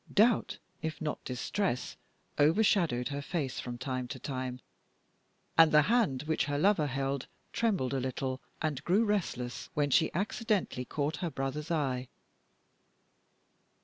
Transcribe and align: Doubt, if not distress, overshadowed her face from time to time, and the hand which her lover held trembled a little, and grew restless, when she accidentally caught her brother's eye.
Doubt, 0.11 0.57
if 0.81 0.99
not 0.99 1.23
distress, 1.23 1.95
overshadowed 2.39 3.09
her 3.09 3.21
face 3.21 3.59
from 3.59 3.77
time 3.77 4.07
to 4.07 4.17
time, 4.17 4.59
and 5.59 5.71
the 5.71 5.83
hand 5.83 6.23
which 6.23 6.45
her 6.45 6.57
lover 6.57 6.87
held 6.87 7.27
trembled 7.53 7.93
a 7.93 7.99
little, 7.99 8.41
and 8.63 8.83
grew 8.83 9.05
restless, 9.05 9.69
when 9.75 9.91
she 9.91 10.11
accidentally 10.15 10.85
caught 10.85 11.17
her 11.17 11.29
brother's 11.29 11.69
eye. 11.69 12.07